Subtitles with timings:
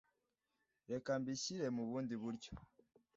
[0.91, 2.51] Reka mbishyire mu bundi buryo.